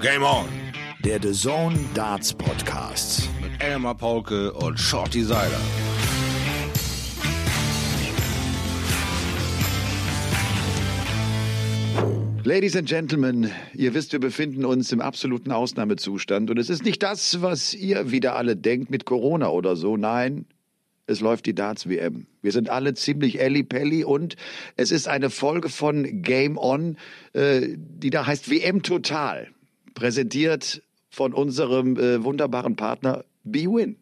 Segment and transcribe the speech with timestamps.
[0.00, 0.46] Game On.
[1.04, 3.28] Der The Zone Darts Podcast.
[3.42, 5.60] Mit Elmar Paulke und Shorty Seiler.
[12.44, 17.02] Ladies and Gentlemen, ihr wisst, wir befinden uns im absoluten Ausnahmezustand und es ist nicht
[17.02, 19.98] das, was ihr wieder alle denkt mit Corona oder so.
[19.98, 20.46] Nein,
[21.06, 22.26] es läuft die Darts-WM.
[22.40, 24.36] Wir sind alle ziemlich elli-pelli und
[24.76, 26.96] es ist eine Folge von Game On,
[27.34, 29.48] äh, die da heißt WM Total.
[29.94, 33.99] Präsentiert von unserem äh, wunderbaren Partner BWin.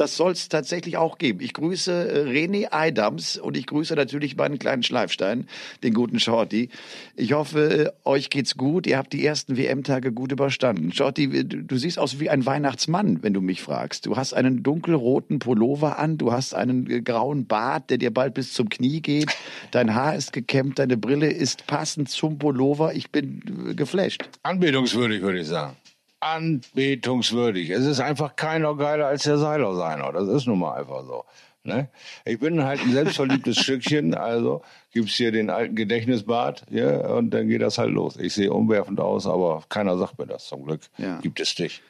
[0.00, 1.40] Das soll es tatsächlich auch geben.
[1.42, 5.46] Ich grüße äh, René Eidams und ich grüße natürlich meinen kleinen Schleifstein,
[5.82, 6.70] den guten Shorty.
[7.16, 8.86] Ich hoffe, äh, euch geht's gut.
[8.86, 10.90] Ihr habt die ersten WM-Tage gut überstanden.
[10.90, 14.06] Shorty, äh, du siehst aus wie ein Weihnachtsmann, wenn du mich fragst.
[14.06, 18.54] Du hast einen dunkelroten Pullover an, du hast einen grauen Bart, der dir bald bis
[18.54, 19.36] zum Knie geht.
[19.70, 22.94] Dein Haar ist gekämmt, deine Brille ist passend zum Pullover.
[22.94, 24.24] Ich bin geflasht.
[24.44, 25.76] Anbetungswürdig, würde ich sagen.
[26.20, 27.70] Anbetungswürdig.
[27.70, 30.12] Es ist einfach keiner geiler als der Seiler seiner.
[30.12, 31.24] Das ist nun mal einfach so.
[31.62, 31.88] Ne?
[32.24, 34.62] Ich bin halt ein selbstverliebtes Stückchen, also
[34.92, 38.16] gibt's hier den alten Gedächtnisbart, ja, und dann geht das halt los.
[38.16, 40.46] Ich sehe umwerfend aus, aber keiner sagt mir das.
[40.46, 41.18] Zum Glück Ja.
[41.20, 41.82] gibt es dich.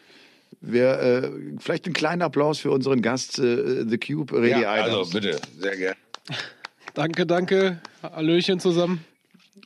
[0.61, 5.09] Wir, äh, vielleicht einen kleinen Applaus für unseren Gast, äh, The Cube, René Ja, also
[5.09, 5.97] bitte, sehr gerne.
[6.95, 7.81] Danke, danke.
[8.03, 9.05] Hallöchen zusammen.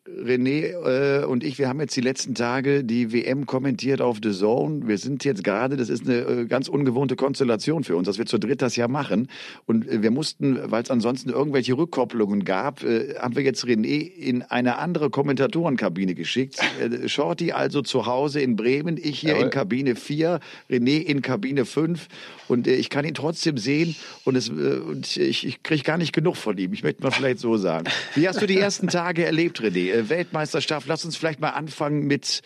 [0.06, 4.32] René äh, und ich, wir haben jetzt die letzten Tage die WM kommentiert auf The
[4.32, 4.86] Zone.
[4.86, 8.26] Wir sind jetzt gerade, das ist eine äh, ganz ungewohnte Konstellation für uns, dass wir
[8.26, 9.28] zu dritt das ja machen.
[9.64, 14.02] Und äh, wir mussten, weil es ansonsten irgendwelche Rückkopplungen gab, äh, haben wir jetzt René
[14.02, 16.58] in eine andere Kommentatorenkabine geschickt.
[16.80, 19.44] Äh, Shorty also zu Hause in Bremen, ich hier Jawohl.
[19.44, 22.08] in Kabine 4, René in Kabine 5.
[22.48, 25.96] Und äh, ich kann ihn trotzdem sehen und, es, äh, und ich, ich kriege gar
[25.96, 26.74] nicht genug von ihm.
[26.74, 27.86] Ich möchte mal vielleicht so sagen.
[28.14, 29.93] Wie hast du die ersten Tage erlebt, René?
[29.94, 32.42] Äh, Weltmeisterschaft, lass uns vielleicht mal anfangen mit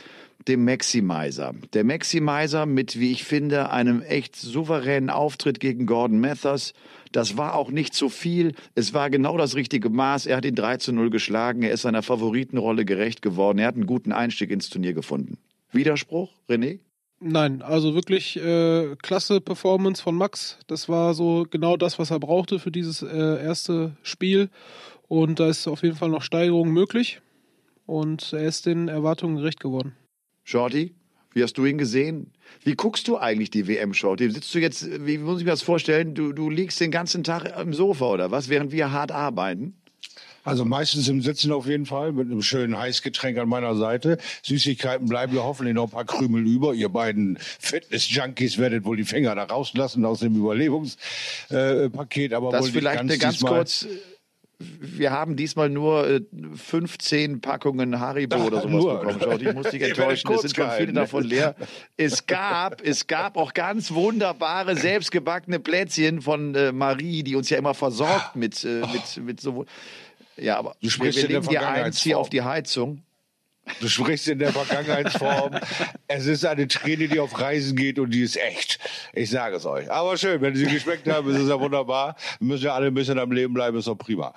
[0.46, 1.54] dem Maximizer.
[1.72, 6.74] Der Maximizer mit, wie ich finde, einem echt souveränen Auftritt gegen Gordon Mathers.
[7.10, 8.54] Das war auch nicht so viel.
[8.74, 10.26] Es war genau das richtige Maß.
[10.26, 11.62] Er hat ihn 3 zu 0 geschlagen.
[11.62, 13.58] Er ist seiner Favoritenrolle gerecht geworden.
[13.58, 15.38] Er hat einen guten Einstieg ins Turnier gefunden.
[15.72, 16.80] Widerspruch, René?
[17.20, 20.58] Nein, also wirklich äh, klasse Performance von Max.
[20.68, 24.50] Das war so genau das, was er brauchte für dieses äh, erste Spiel.
[25.08, 27.20] Und da ist auf jeden Fall noch Steigerung möglich.
[27.88, 29.96] Und er ist den Erwartungen gerecht geworden.
[30.44, 30.94] Shorty,
[31.32, 32.34] wie hast du ihn gesehen?
[32.62, 34.30] Wie guckst du eigentlich die WM, Shorty?
[34.30, 36.14] Sitzt du jetzt, wie muss ich mir das vorstellen?
[36.14, 39.74] Du, du liegst den ganzen Tag im Sofa oder was, während wir hart arbeiten?
[40.44, 44.18] Also meistens im Sitzen auf jeden Fall, mit einem schönen Heißgetränk an meiner Seite.
[44.42, 46.74] Süßigkeiten bleiben ja hoffentlich noch ein paar Krümel über.
[46.74, 52.34] Ihr beiden Fitness-Junkies werdet wohl die Finger da rauslassen aus dem Überlebungspaket.
[52.34, 53.86] aber Das vielleicht eine ganz kurz.
[54.60, 56.20] Wir haben diesmal nur äh,
[56.54, 58.98] 15 Packungen Haribo Ah, oder sowas nur.
[59.00, 59.20] bekommen.
[59.20, 60.32] Shorty, ich muss dich enttäuschen.
[60.32, 61.54] Es sind schon viele davon leer.
[61.96, 67.58] Es gab, es gab auch ganz wunderbare, selbstgebackene Plätzchen von äh, Marie, die uns ja
[67.58, 69.64] immer versorgt mit, äh, mit, mit so.
[70.36, 73.02] Ja, aber Du wir, sprichst wir legen dir eins hier auf die Heizung.
[73.80, 75.52] Du sprichst in der Vergangenheitsform.
[76.08, 78.78] es ist eine Träne, die auf Reisen geht und die ist echt.
[79.12, 79.90] Ich sage es euch.
[79.90, 82.16] Aber schön, wenn sie geschmeckt haben, ist es ja wunderbar.
[82.38, 84.34] Wir müssen ja alle ein bisschen am Leben bleiben, ist doch prima.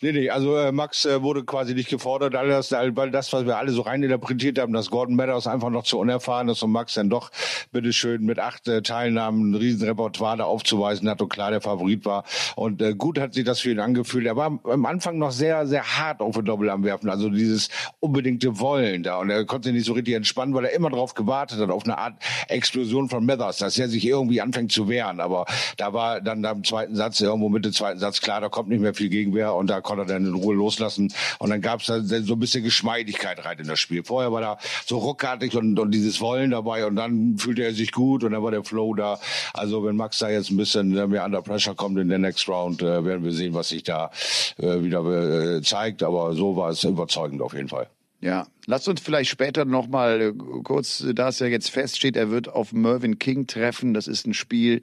[0.00, 3.56] Nee, nee, also äh, Max äh, wurde quasi nicht gefordert, alles, weil das, was wir
[3.56, 7.10] alle so reininterpretiert haben, dass Gordon Matters einfach noch zu unerfahren ist und Max dann
[7.10, 7.30] doch
[7.72, 12.24] bitteschön mit acht äh, Teilnahmen ein Riesenrepertoire da aufzuweisen hat und klar der Favorit war.
[12.56, 14.26] Und äh, gut hat sich das für ihn angefühlt.
[14.26, 17.08] Er war am Anfang noch sehr, sehr hart auf den Doppel am Werfen.
[17.08, 17.68] Also dieses
[18.00, 19.18] unbedingte Wollen da.
[19.18, 21.84] Und er konnte sich nicht so richtig entspannen, weil er immer darauf gewartet hat, auf
[21.84, 22.14] eine Art
[22.48, 25.20] Explosion von Mathers, dass er sich irgendwie anfängt zu wehren.
[25.20, 25.46] Aber
[25.76, 28.80] da war dann am zweiten Satz, irgendwo mit dem zweiten Satz klar, da kommt nicht
[28.80, 31.12] mehr viel Gegenwehr und da konnte er dann in Ruhe loslassen.
[31.38, 34.02] Und dann gab es dann so ein bisschen Geschmeidigkeit rein in das Spiel.
[34.02, 37.92] Vorher war da so ruckartig und, und dieses Wollen dabei und dann fühlte er sich
[37.92, 39.20] gut und dann war der Flow da.
[39.52, 42.82] Also wenn Max da jetzt ein bisschen mehr under pressure kommt in der Next Round,
[42.82, 44.10] äh, werden wir sehen, was sich da
[44.58, 46.02] äh, wieder äh, zeigt.
[46.02, 47.88] Aber so war es überzeugend auf jeden Fall.
[48.24, 52.30] Ja, lasst uns vielleicht später noch mal äh, kurz, da es ja jetzt feststeht, er
[52.30, 53.92] wird auf Mervyn King treffen.
[53.92, 54.80] Das ist ein Spiel,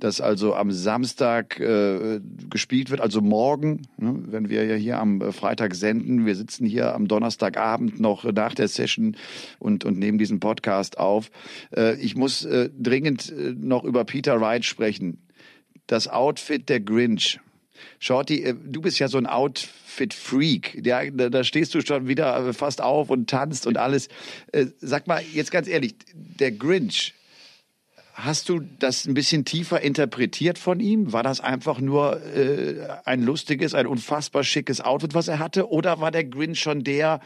[0.00, 2.18] das also am Samstag äh,
[2.50, 6.26] gespielt wird, also morgen, ne, wenn wir ja hier am äh, Freitag senden.
[6.26, 9.16] Wir sitzen hier am Donnerstagabend noch nach der Session
[9.60, 11.30] und, und nehmen diesen Podcast auf.
[11.72, 15.18] Äh, ich muss äh, dringend äh, noch über Peter Wright sprechen.
[15.86, 17.38] Das Outfit der Grinch.
[17.98, 20.84] Shorty, äh, du bist ja so ein Outfit-Freak.
[20.84, 24.08] Ja, da, stehst du schon wieder äh, fast auf und tanzt und alles.
[24.52, 27.14] Äh, Sag mal, jetzt ganz ehrlich, der Grinch,
[28.24, 31.12] hast du das ein bisschen tiefer interpretiert von ihm?
[31.12, 35.70] War das einfach nur äh, ein lustiges, ein unfassbar schickes Outfit, was er hatte?
[35.70, 37.20] Oder war der Grinch schon der,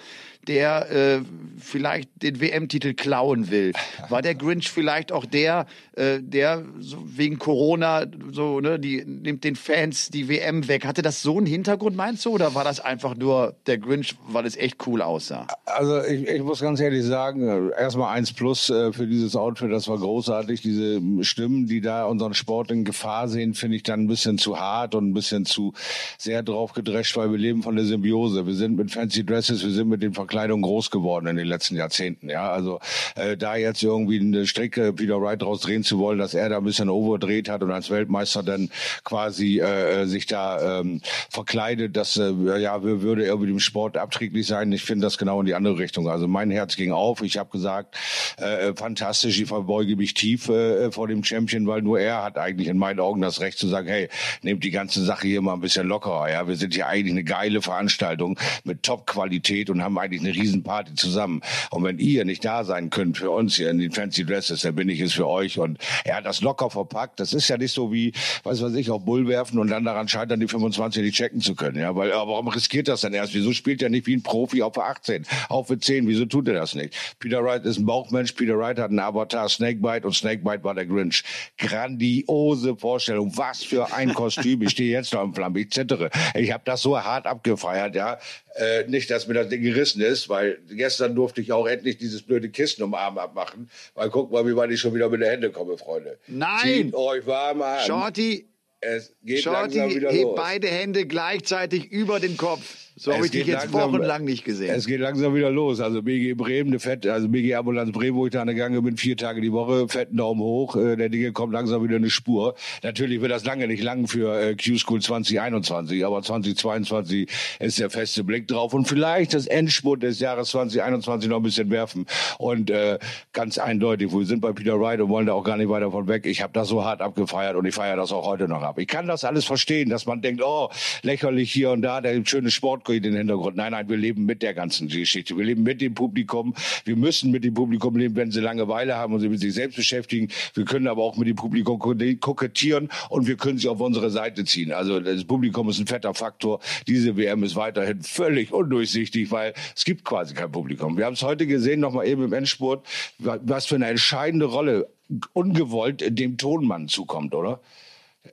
[0.47, 1.21] der äh,
[1.59, 3.73] vielleicht den WM-Titel klauen will?
[4.09, 9.45] War der Grinch vielleicht auch der, äh, der so wegen Corona so, ne, die nimmt
[9.45, 10.87] den Fans die WM weg?
[10.87, 14.47] Hatte das so einen Hintergrund, meinst du, oder war das einfach nur der Grinch, weil
[14.47, 15.47] es echt cool aussah?
[15.67, 19.73] Also ich, ich muss ganz ehrlich sagen, äh, erstmal eins plus äh, für dieses Outfit,
[19.73, 20.61] das war großartig.
[20.61, 20.84] Diese
[21.23, 24.95] Stimmen, die da unseren Sport in Gefahr sehen, finde ich dann ein bisschen zu hart
[24.95, 25.73] und ein bisschen zu
[26.19, 28.47] sehr drauf gedrescht, weil wir leben von der Symbiose.
[28.47, 31.77] Wir sind mit Fancy Dresses, wir sind mit den Verkleidungen groß geworden in den letzten
[31.77, 32.29] Jahrzehnten.
[32.29, 32.81] Ja, also
[33.17, 36.59] äh, da jetzt irgendwie eine Strecke Peter Wright draus drehen zu wollen, dass er da
[36.59, 38.71] ein bisschen overdreht hat und als Weltmeister dann
[39.05, 41.01] quasi äh, sich da ähm,
[41.31, 44.73] verkleidet, das äh, ja würde irgendwie dem Sport abträglich sein.
[44.73, 46.09] Ich finde das genau in die andere Richtung.
[46.09, 47.23] Also mein Herz ging auf.
[47.23, 47.97] Ich habe gesagt,
[48.37, 52.69] äh, fantastisch, ich verbeuge mich tief äh, vor dem Champion, weil nur er hat eigentlich
[52.69, 54.09] in meinen Augen das Recht zu sagen, hey,
[54.43, 56.31] nehmt die ganze Sache hier mal ein bisschen lockerer.
[56.31, 60.95] Ja, wir sind hier eigentlich eine geile Veranstaltung mit Top-Qualität und haben eigentlich eine Riesenparty
[60.95, 61.41] zusammen.
[61.71, 64.75] Und wenn ihr nicht da sein könnt für uns hier in den Fancy Dresses, dann
[64.75, 65.59] bin ich es für euch.
[65.59, 67.21] Und er hat das locker verpackt.
[67.21, 68.13] Das ist ja nicht so wie,
[68.43, 71.55] weiß was ich, auf Bull werfen und dann daran scheitern, die 25 nicht checken zu
[71.55, 71.79] können.
[71.79, 73.35] Ja, weil, aber warum riskiert das denn erst?
[73.35, 76.07] Wieso spielt er nicht wie ein Profi auf für 18, auf für 10?
[76.09, 76.95] Wieso tut er das nicht?
[77.19, 78.33] Peter Wright ist ein Bauchmensch.
[78.33, 81.25] Peter Wright hat einen Avatar Snakebite und Snakebite war der Grinch.
[81.59, 83.37] Grandiose Vorstellung.
[83.37, 84.63] Was für ein Kostüm.
[84.63, 85.57] Ich stehe jetzt noch im Flammen.
[85.57, 86.11] Ich zittere.
[86.35, 88.19] Ich habe das so hart abgefeiert, ja.
[88.55, 92.23] Äh, nicht, dass mir das Ding gerissen ist, weil gestern durfte ich auch endlich dieses
[92.23, 93.69] blöde Kissen um Arm abmachen.
[93.95, 96.19] Weil guck mal, wie weit ich schon wieder mit den Händen komme, Freunde.
[96.29, 96.61] Nein!
[96.63, 97.81] Zieht euch warm an.
[97.85, 98.47] Shorty,
[98.81, 100.37] es geht Shorty, langsam wieder heb los.
[100.37, 102.77] beide Hände gleichzeitig über den Kopf.
[102.97, 104.73] So habe ich dich jetzt langsam- wochenlang nicht gesehen.
[104.73, 105.81] Es geht langsam wieder los.
[105.81, 109.17] Also BG Bremen, eine Fett, also BG Ambulanz Bremen, wo ich da gegangen bin, vier
[109.17, 110.77] Tage die Woche, fetten Daumen hoch.
[110.77, 112.55] Äh, der Dinge kommt langsam wieder eine Spur.
[112.85, 118.23] Natürlich wird das lange nicht lang für äh, Q-School 2021, aber 2022 ist der feste
[118.23, 122.07] Blick drauf und vielleicht das Endspurt des Jahres 2021 noch ein bisschen werfen.
[122.39, 123.01] Und äh,
[123.33, 126.07] ganz eindeutig, wir sind bei Peter Wright und wollen da auch gar nicht weiter von
[126.07, 126.27] weg.
[126.27, 128.79] Ich habe das so hart abgefeiert und ich feiere das auch heute noch ab.
[128.79, 130.69] Ich kann das alles verstehen, dass man denkt, oh,
[131.03, 133.57] lächerlich hier und da, der schöne Sport in den Hintergrund.
[133.57, 135.37] Nein, nein, wir leben mit der ganzen Geschichte.
[135.37, 136.55] Wir leben mit dem Publikum.
[136.85, 139.77] Wir müssen mit dem Publikum leben, wenn sie Langeweile haben und sie mit sich selbst
[139.77, 140.29] beschäftigen.
[140.55, 144.45] Wir können aber auch mit dem Publikum kokettieren und wir können sie auf unsere Seite
[144.45, 144.73] ziehen.
[144.73, 146.61] Also das Publikum ist ein fetter Faktor.
[146.87, 150.97] Diese WM ist weiterhin völlig undurchsichtig, weil es gibt quasi kein Publikum.
[150.97, 152.87] Wir haben es heute gesehen, nochmal eben im Endspurt,
[153.19, 154.89] was für eine entscheidende Rolle
[155.33, 157.61] ungewollt dem Tonmann zukommt, oder?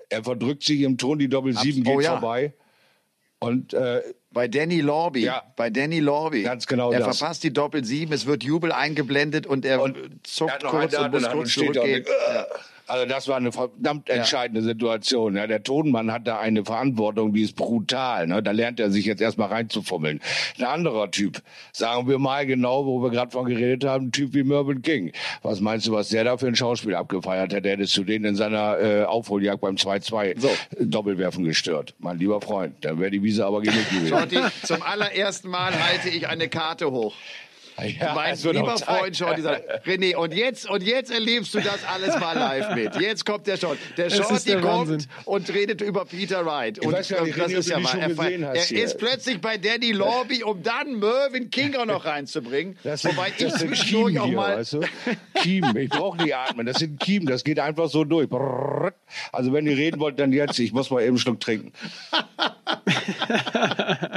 [0.09, 2.11] Er verdrückt sich im Ton, die Doppel 7 oh geht ja.
[2.11, 2.53] vorbei.
[3.39, 4.01] Und äh,
[4.33, 5.23] Bei Danny Lorby.
[5.25, 5.43] Ja.
[5.55, 6.43] Bei Danny Lorby.
[6.43, 7.17] Ganz genau Er das.
[7.17, 11.29] verpasst die Doppel 7, es wird Jubel eingeblendet und er Und zuckt kurz und muss
[11.29, 12.05] kurz zurückgehen.
[12.07, 12.45] "Ugh."
[12.87, 15.35] Also das war eine verdammt entscheidende Situation.
[15.35, 18.27] Ja, der Tonmann hat da eine Verantwortung, die ist brutal.
[18.27, 18.43] Ne?
[18.43, 20.19] Da lernt er sich jetzt erstmal reinzufummeln.
[20.57, 21.41] Ein anderer Typ,
[21.71, 25.11] sagen wir mal genau, wo wir gerade von geredet haben, ein Typ wie Mervyn King.
[25.41, 27.69] Was meinst du, was der da für ein Schauspiel abgefeiert hätte?
[27.69, 30.49] Hättest du den in seiner äh, Aufholjagd beim 2-2 So.
[30.79, 31.93] Doppelwerfen gestört?
[31.99, 34.07] Mein lieber Freund, dann wäre die Wiese aber genug gewesen.
[34.09, 37.15] Shorty, zum allerersten Mal halte ich eine Karte hoch.
[37.77, 38.77] Ja, mein auch lieber.
[38.77, 42.95] Freund Shorty sagt, René, und jetzt, und jetzt erlebst du das alles mal live mit.
[43.01, 43.79] Jetzt kommt der Shorty.
[43.97, 45.09] Der Shorty der kommt Wahnsinn.
[45.25, 46.79] und redet über Peter Wright.
[46.79, 47.97] Und weiß gar nicht, das René, ist ja mal.
[47.99, 52.77] Er, er ist plötzlich bei Danny Lorby, um dann Mervyn King auch noch reinzubringen.
[52.83, 54.57] Das sind, Wobei ich das sind zwischendurch auch hier, mal.
[54.57, 54.81] weißt du?
[55.35, 55.75] Kiemen.
[55.77, 56.65] Ich brauche nicht atmen.
[56.65, 57.27] Das sind Kiemen.
[57.27, 58.27] Das geht einfach so durch.
[59.31, 60.59] Also wenn ihr reden wollt, dann jetzt.
[60.59, 61.71] Ich muss mal eben einen Schluck trinken.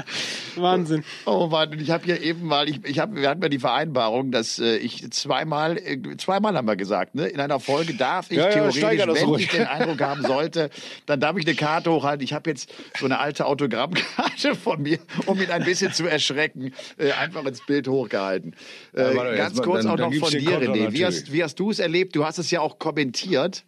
[0.56, 1.04] Wahnsinn.
[1.26, 3.58] Oh Mann, und ich habe hier eben mal, ich, ich hab, wir hatten ja die
[3.58, 8.30] Vereinbarung, dass äh, ich zweimal, äh, zweimal haben wir gesagt, ne, in einer Folge darf
[8.30, 9.44] ich Ja, ja, theoretisch, das wenn ruhig.
[9.44, 10.70] ich den Eindruck haben sollte,
[11.06, 12.24] dann darf ich eine Karte hochhalten.
[12.24, 16.72] Ich habe jetzt so eine alte Autogrammkarte von mir, um ihn ein bisschen zu erschrecken,
[16.98, 18.54] äh, einfach ins Bild hochgehalten.
[18.94, 20.92] Äh, Ja, warte, ganz mal, kurz dann- auch noch von dir, René.
[20.92, 22.16] Wie hast, wie hast du es erlebt?
[22.16, 23.64] Du hast es ja auch kommentiert.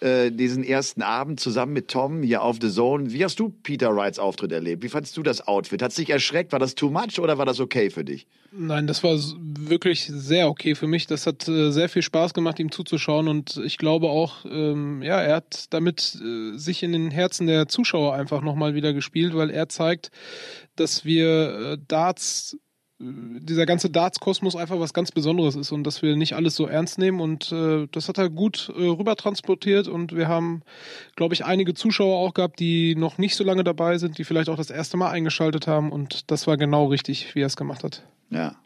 [0.00, 3.12] Äh, Diesen ersten Abend zusammen mit Tom hier auf The Zone.
[3.12, 4.82] Wie hast du Peter Wrights Auftritt erlebt?
[4.82, 5.82] Wie fandest du das Outfit?
[5.82, 6.52] Hat es dich erschreckt?
[6.52, 8.26] War das too much oder war das okay für dich?
[8.52, 11.06] Nein, das war wirklich sehr okay für mich.
[11.06, 13.28] Das hat äh, sehr viel Spaß gemacht, ihm zuzuschauen.
[13.28, 17.68] Und ich glaube auch, ähm, ja, er hat damit äh, sich in den Herzen der
[17.68, 20.10] Zuschauer einfach nochmal wieder gespielt, weil er zeigt,
[20.76, 22.56] dass wir äh, Darts,
[22.98, 26.98] dieser ganze Darts-Kosmos einfach was ganz Besonderes ist und dass wir nicht alles so ernst
[26.98, 27.20] nehmen.
[27.20, 29.86] Und äh, das hat er gut äh, rüber transportiert.
[29.86, 30.62] Und wir haben,
[31.14, 34.48] glaube ich, einige Zuschauer auch gehabt, die noch nicht so lange dabei sind, die vielleicht
[34.48, 35.92] auch das erste Mal eingeschaltet haben.
[35.92, 38.02] Und das war genau richtig, wie er es gemacht hat.
[38.30, 38.56] Ja.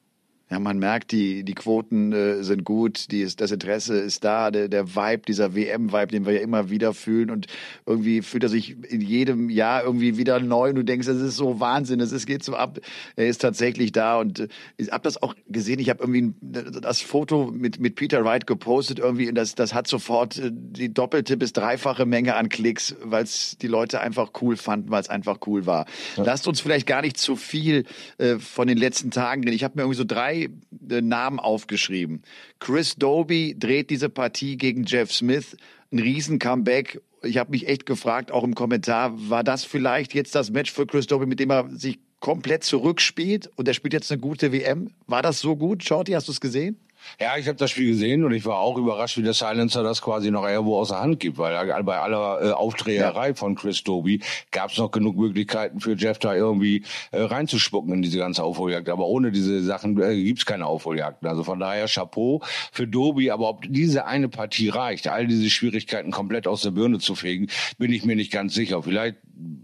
[0.51, 4.51] Ja, man merkt, die, die Quoten äh, sind gut, die ist, das Interesse ist da,
[4.51, 7.47] der, der Vibe, dieser WM-Vibe, den wir ja immer wieder fühlen und
[7.87, 11.37] irgendwie fühlt er sich in jedem Jahr irgendwie wieder neu und du denkst, das ist
[11.37, 12.81] so Wahnsinn, es geht so ab,
[13.15, 17.01] er ist tatsächlich da und äh, ich habe das auch gesehen, ich habe irgendwie das
[17.01, 21.37] Foto mit, mit Peter Wright gepostet irgendwie und das, das hat sofort äh, die doppelte
[21.37, 25.39] bis dreifache Menge an Klicks, weil es die Leute einfach cool fanden, weil es einfach
[25.47, 25.87] cool war.
[26.17, 26.25] Ja.
[26.25, 27.85] Lasst uns vielleicht gar nicht zu viel
[28.19, 29.55] äh, von den letzten Tagen reden.
[29.55, 32.23] Ich habe mir irgendwie so drei äh, Namen aufgeschrieben.
[32.59, 35.57] Chris Doby dreht diese Partie gegen Jeff Smith.
[35.93, 37.01] Ein Riesen-Comeback.
[37.23, 40.87] Ich habe mich echt gefragt, auch im Kommentar, war das vielleicht jetzt das Match für
[40.87, 44.91] Chris Doby, mit dem er sich komplett zurückspielt und er spielt jetzt eine gute WM?
[45.07, 45.83] War das so gut?
[45.83, 46.79] Shorty, hast du es gesehen?
[47.21, 50.03] Ja, ich habe das Spiel gesehen und ich war auch überrascht, wie der Silencer das
[50.03, 53.35] quasi noch irgendwo aus der Hand gibt, weil bei aller äh, Aufdreherei ja.
[53.35, 58.03] von Chris Doby gab es noch genug Möglichkeiten für Jeff da irgendwie äh, reinzuspucken in
[58.03, 58.89] diese ganze Aufholjagd.
[58.89, 61.29] Aber ohne diese Sachen äh, gibt es keine Aufholjagden.
[61.29, 62.43] Also von daher Chapeau
[62.73, 63.31] für Doby.
[63.31, 67.49] Aber ob diese eine Partie reicht, all diese Schwierigkeiten komplett aus der Birne zu fegen,
[67.79, 68.83] bin ich mir nicht ganz sicher.
[68.83, 69.17] Vielleicht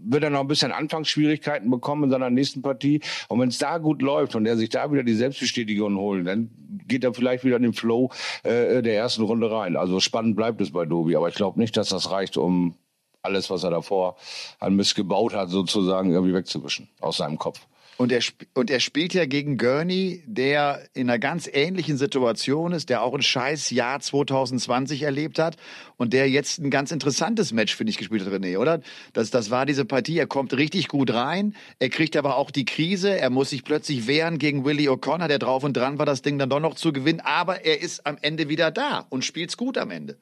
[0.09, 3.01] wird er noch ein bisschen Anfangsschwierigkeiten bekommen in seiner nächsten Partie.
[3.27, 6.49] Und wenn es da gut läuft und er sich da wieder die Selbstbestätigung holt, dann
[6.87, 8.11] geht er vielleicht wieder in den Flow
[8.43, 9.75] äh, der ersten Runde rein.
[9.75, 12.75] Also spannend bleibt es bei Dobi, aber ich glaube nicht, dass das reicht, um
[13.21, 14.15] alles, was er davor
[14.59, 17.67] an Mist gebaut hat, sozusagen irgendwie wegzuwischen aus seinem Kopf.
[17.97, 18.21] Und er,
[18.53, 23.15] und er spielt ja gegen Gurney, der in einer ganz ähnlichen Situation ist, der auch
[23.15, 25.57] ein scheiß Jahr 2020 erlebt hat
[25.97, 28.81] und der jetzt ein ganz interessantes Match, finde ich, gespielt hat, René, oder?
[29.13, 32.65] Das, das war diese Partie, er kommt richtig gut rein, er kriegt aber auch die
[32.65, 36.21] Krise, er muss sich plötzlich wehren gegen Willie O'Connor, der drauf und dran war, das
[36.21, 39.57] Ding dann doch noch zu gewinnen, aber er ist am Ende wieder da und spielt's
[39.57, 40.17] gut am Ende.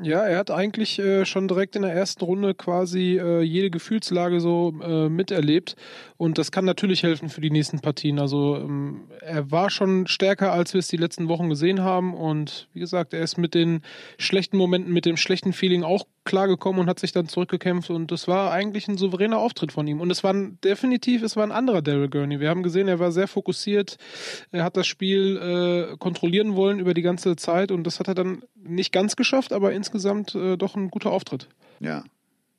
[0.00, 4.40] Ja, er hat eigentlich äh, schon direkt in der ersten Runde quasi äh, jede Gefühlslage
[4.40, 5.76] so äh, miterlebt
[6.16, 8.18] und das kann natürlich helfen für die nächsten Partien.
[8.18, 12.68] Also ähm, er war schon stärker, als wir es die letzten Wochen gesehen haben und
[12.72, 13.82] wie gesagt, er ist mit den
[14.16, 18.28] schlechten Momenten, mit dem schlechten Feeling auch klargekommen und hat sich dann zurückgekämpft und das
[18.28, 20.00] war eigentlich ein souveräner Auftritt von ihm.
[20.00, 22.40] Und es war ein, definitiv, es war ein anderer Daryl Gurney.
[22.40, 23.96] Wir haben gesehen, er war sehr fokussiert,
[24.50, 28.14] er hat das Spiel äh, kontrollieren wollen über die ganze Zeit und das hat er
[28.14, 31.48] dann nicht ganz geschafft, aber insgesamt äh, doch ein guter Auftritt.
[31.80, 32.04] Ja.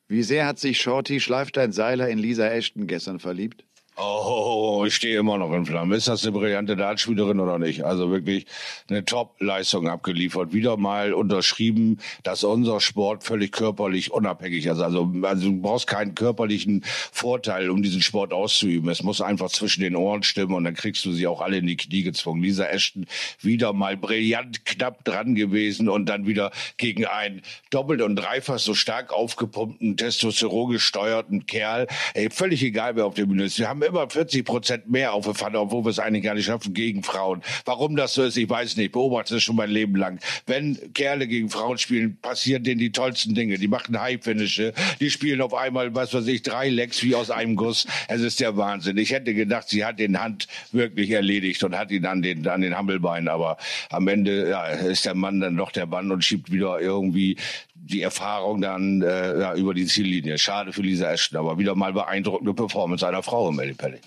[0.07, 3.63] Wie sehr hat sich Shorty Schleifstein-Seiler in Lisa Ashton gestern verliebt?
[3.95, 5.91] Oh, ich stehe immer noch in Flammen.
[5.91, 7.83] Ist das eine brillante Dartspielerin oder nicht?
[7.83, 8.47] Also wirklich
[8.89, 10.51] eine Top-Leistung abgeliefert.
[10.51, 14.79] Wieder mal unterschrieben, dass unser Sport völlig körperlich unabhängig ist.
[14.79, 18.89] Also, also du brauchst keinen körperlichen Vorteil, um diesen Sport auszuüben.
[18.89, 21.67] Es muss einfach zwischen den Ohren stimmen und dann kriegst du sie auch alle in
[21.67, 22.41] die Knie gezwungen.
[22.41, 23.05] Lisa Ashton
[23.41, 28.73] wieder mal brillant knapp dran gewesen und dann wieder gegen einen doppelt und dreifach so
[28.73, 31.85] stark aufgepumpten, Testosteron gesteuerten Kerl.
[32.15, 33.59] Ey, völlig egal, wer auf der Bühne ist.
[33.59, 36.45] Wir haben immer 40 Prozent mehr auf der Pfanne, obwohl wir es eigentlich gar nicht
[36.45, 37.41] schaffen gegen Frauen.
[37.65, 38.91] Warum das so ist, ich weiß nicht.
[38.91, 40.19] Beobachte es schon mein Leben lang.
[40.45, 43.57] Wenn Kerle gegen Frauen spielen, passieren denen die tollsten Dinge.
[43.57, 47.55] Die machen High-Finische, die spielen auf einmal, was weiß ich, drei Lecks wie aus einem
[47.55, 47.87] Guss.
[48.07, 48.97] Es ist der Wahnsinn.
[48.97, 52.61] Ich hätte gedacht, sie hat den Hand wirklich erledigt und hat ihn an den, an
[52.61, 53.27] den Hammelbeinen.
[53.27, 53.57] Aber
[53.89, 57.37] am Ende ja, ist der Mann dann doch der Mann und schiebt wieder irgendwie
[57.83, 60.37] die Erfahrung dann äh, ja, über die Ziellinie.
[60.37, 63.99] Schade für Lisa Ashton, aber wieder mal beeindruckende Performance einer Frau im Pelli.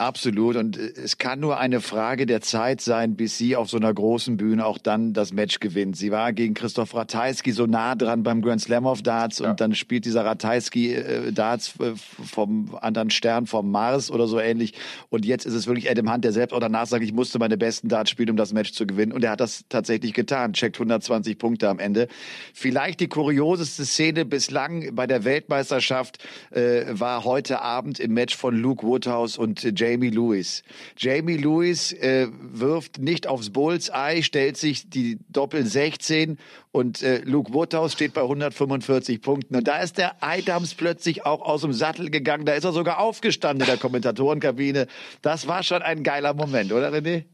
[0.00, 0.54] Absolut.
[0.54, 4.36] Und es kann nur eine Frage der Zeit sein, bis sie auf so einer großen
[4.36, 5.96] Bühne auch dann das Match gewinnt.
[5.96, 9.50] Sie war gegen Christoph Ratajski so nah dran beim Grand Slam of Darts ja.
[9.50, 14.38] und dann spielt dieser Ratajski äh, Darts äh, vom anderen Stern vom Mars oder so
[14.38, 14.74] ähnlich.
[15.10, 17.56] Und jetzt ist es wirklich Adam Hunt, der selbst auch danach sagt, ich musste meine
[17.56, 19.10] besten Darts spielen, um das Match zu gewinnen.
[19.10, 20.52] Und er hat das tatsächlich getan.
[20.52, 22.06] Checkt 120 Punkte am Ende.
[22.54, 28.56] Vielleicht die kurioseste Szene bislang bei der Weltmeisterschaft äh, war heute Abend im Match von
[28.56, 30.62] Luke Woodhouse und James Jamie Lewis.
[30.96, 36.38] Jamie Lewis äh, wirft nicht aufs Bullseye, stellt sich die Doppel 16
[36.72, 39.56] und äh, Luke Woodhouse steht bei 145 Punkten.
[39.56, 42.44] Und da ist der Adams plötzlich auch aus dem Sattel gegangen.
[42.44, 44.86] Da ist er sogar aufgestanden in der Kommentatorenkabine.
[45.22, 47.24] Das war schon ein geiler Moment, oder René?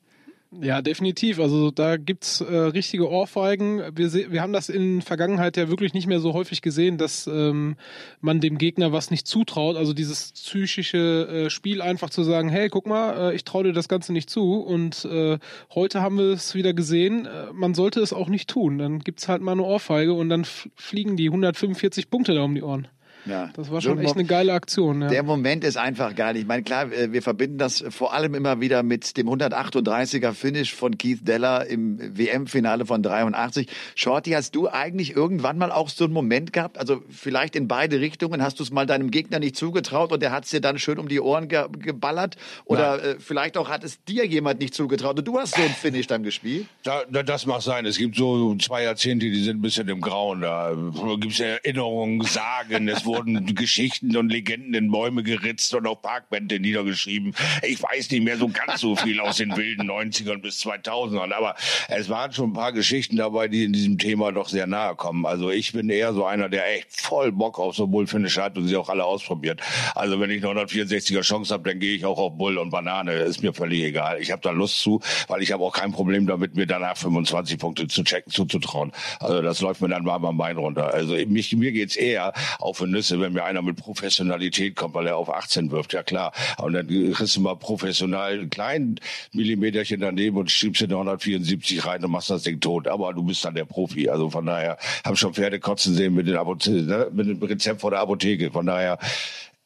[0.60, 1.40] Ja, definitiv.
[1.40, 3.82] Also da gibt's äh, richtige Ohrfeigen.
[3.96, 7.76] Wir, wir haben das in Vergangenheit ja wirklich nicht mehr so häufig gesehen, dass ähm,
[8.20, 9.76] man dem Gegner was nicht zutraut.
[9.76, 13.72] Also dieses psychische äh, Spiel einfach zu sagen, hey, guck mal, äh, ich traue dir
[13.72, 14.60] das Ganze nicht zu.
[14.60, 15.38] Und äh,
[15.74, 18.78] heute haben wir es wieder gesehen, äh, man sollte es auch nicht tun.
[18.78, 22.62] Dann gibt's halt mal eine Ohrfeige und dann fliegen die 145 Punkte da um die
[22.62, 22.88] Ohren.
[23.26, 23.50] Ja.
[23.54, 25.02] Das war schon echt eine geile Aktion.
[25.02, 25.08] Ja.
[25.08, 26.36] Der Moment ist einfach geil.
[26.36, 30.74] Ich meine, klar, äh, wir verbinden das vor allem immer wieder mit dem 138er Finish
[30.74, 33.68] von Keith Deller im WM-Finale von 83.
[33.94, 36.78] Shorty, hast du eigentlich irgendwann mal auch so einen Moment gehabt?
[36.78, 38.42] Also vielleicht in beide Richtungen.
[38.42, 40.98] Hast du es mal deinem Gegner nicht zugetraut und der hat es dir dann schön
[40.98, 42.36] um die Ohren ge geballert?
[42.64, 45.74] Oder äh, vielleicht auch hat es dir jemand nicht zugetraut und du hast so einen
[45.74, 46.66] Finish dann gespielt?
[46.82, 47.86] Da, da, das mag sein.
[47.86, 50.42] Es gibt so zwei Jahrzehnte, die sind ein bisschen im Grauen.
[50.42, 50.74] Da
[51.20, 52.88] gibt es Erinnerungen, Sagen.
[52.88, 57.34] Es wurden Geschichten und Legenden in Bäume geritzt und auf Parkbände niedergeschrieben.
[57.62, 61.32] Ich weiß nicht mehr so ganz so viel aus den wilden 90ern bis 2000ern.
[61.32, 61.54] Aber
[61.88, 65.26] es waren schon ein paar Geschichten dabei, die in diesem Thema doch sehr nahe kommen.
[65.26, 68.68] Also ich bin eher so einer, der echt voll Bock auf so Bullfinish hat und
[68.68, 69.60] sie auch alle ausprobiert.
[69.94, 73.12] Also wenn ich eine 164er Chance habe, dann gehe ich auch auf Bull und Banane.
[73.12, 74.20] Ist mir völlig egal.
[74.20, 77.58] Ich habe da Lust zu, weil ich habe auch kein Problem damit, mir danach 25
[77.58, 78.92] Punkte zu checken, zuzutrauen.
[79.20, 80.92] Also das läuft mir dann warm am Bein runter.
[80.92, 85.06] Also mich, mir geht's eher auf die Nüsse, wenn mir einer mit Professionalität kommt, weil
[85.06, 85.92] er auf 18 wirft.
[85.92, 86.32] Ja klar.
[86.58, 89.00] Und dann kriegst du mal professional einen kleinen
[89.32, 92.88] Millimeterchen daneben und schiebst in 174 rein und machst das Ding tot.
[92.88, 94.08] Aber du bist dann der Profi.
[94.08, 97.08] Also von daher habe schon Pferde kotzen sehen mit, den ne?
[97.12, 98.50] mit dem Rezept vor der Apotheke.
[98.50, 98.98] Von daher,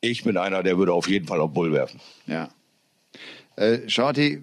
[0.00, 2.00] ich bin einer, der würde auf jeden Fall auf Bull werfen.
[2.26, 2.48] Ja.
[3.56, 4.40] Äh, Shorty,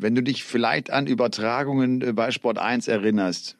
[0.00, 3.57] wenn du dich vielleicht an Übertragungen äh, bei Sport 1 erinnerst,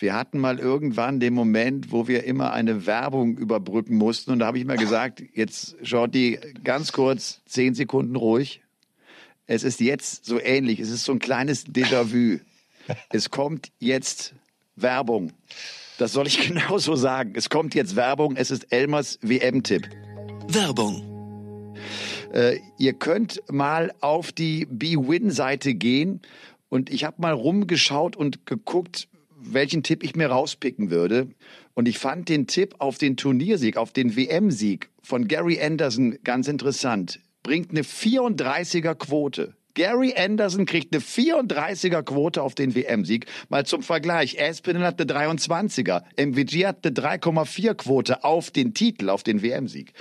[0.00, 4.30] wir hatten mal irgendwann den Moment, wo wir immer eine Werbung überbrücken mussten.
[4.30, 8.62] Und da habe ich immer gesagt, jetzt Shorty, ganz kurz, zehn Sekunden ruhig.
[9.46, 10.80] Es ist jetzt so ähnlich.
[10.80, 12.38] Es ist so ein kleines Déjà-vu.
[13.10, 14.34] Es kommt jetzt
[14.76, 15.32] Werbung.
[15.98, 17.32] Das soll ich genauso sagen.
[17.34, 18.36] Es kommt jetzt Werbung.
[18.36, 19.88] Es ist Elmers WM-Tipp.
[20.48, 21.76] Werbung.
[22.32, 26.22] Äh, ihr könnt mal auf die B-Win-Seite gehen
[26.68, 29.08] und ich habe mal rumgeschaut und geguckt,
[29.42, 31.28] welchen Tipp ich mir rauspicken würde.
[31.74, 36.48] Und ich fand den Tipp auf den Turniersieg, auf den WM-Sieg von Gary Anderson ganz
[36.48, 37.20] interessant.
[37.42, 39.54] Bringt eine 34er Quote.
[39.74, 43.26] Gary Anderson kriegt eine 34er Quote auf den WM-Sieg.
[43.48, 44.40] Mal zum Vergleich.
[44.40, 46.02] Aspinall hat eine 23er.
[46.16, 49.92] MVG hat eine 3,4 Quote auf den Titel, auf den WM-Sieg.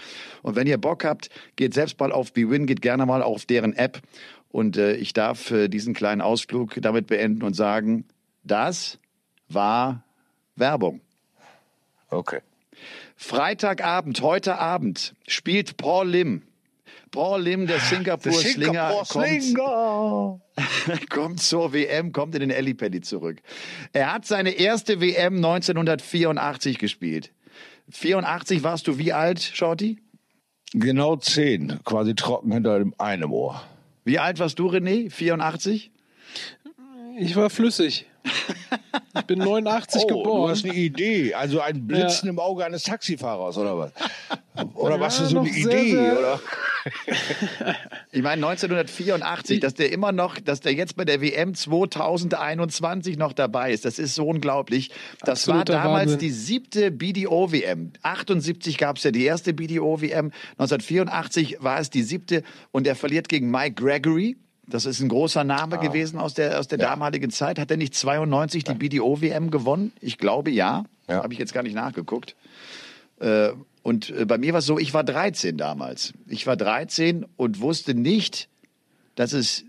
[0.42, 3.74] Und wenn ihr Bock habt, geht selbst mal auf BWin, geht gerne mal auf deren
[3.74, 4.02] App.
[4.50, 8.06] Und äh, ich darf äh, diesen kleinen Ausflug damit beenden und sagen,
[8.44, 8.98] das
[9.50, 10.04] war
[10.56, 11.02] Werbung.
[12.10, 12.40] Okay.
[13.16, 16.44] Freitagabend, heute Abend, spielt Paul Lim.
[17.12, 19.56] Paul Lim, der Singapur-Slinger, kommt,
[21.10, 23.42] kommt zur WM, kommt in den Ellipelli zurück.
[23.94, 27.32] Er hat seine erste WM 1984 gespielt.
[27.90, 29.98] 84 warst du wie alt, Shorty?
[30.74, 33.62] Genau zehn, quasi trocken hinter einem Ohr.
[34.06, 35.10] Wie alt warst du, René?
[35.10, 35.92] 84?
[37.18, 38.06] Ich war flüssig.
[39.18, 40.52] Ich bin 89 Oh, du geboren.
[40.52, 41.34] hast eine Idee.
[41.34, 43.92] Also ein Blitzen im Auge eines Taxifahrers, oder was?
[44.76, 46.40] Oder Ja, was für so eine sehr, Idee, sehr- oder?
[48.12, 53.34] Ich meine 1984, dass der immer noch, dass der jetzt bei der WM 2021 noch
[53.34, 53.86] dabei ist.
[53.86, 54.90] Das ist so unglaublich.
[55.22, 56.20] Das Absoluter war damals Wahnsinn.
[56.20, 57.94] die siebte BDO-WM.
[58.02, 60.32] 78 gab es ja die erste BDO-WM.
[60.58, 64.38] 1984 war es die siebte und er verliert gegen Mike Gregory.
[64.70, 67.58] Das ist ein großer Name gewesen aus der, aus der damaligen Zeit.
[67.60, 69.92] Hat er nicht 92 die BDO-WM gewonnen?
[70.00, 70.84] Ich glaube ja.
[71.08, 71.24] Ja.
[71.24, 72.36] Habe ich jetzt gar nicht nachgeguckt.
[73.20, 73.50] Äh,
[73.82, 76.14] und äh, bei mir war es so, ich war 13 damals.
[76.28, 78.48] Ich war 13 und wusste nicht,
[79.16, 79.66] dass es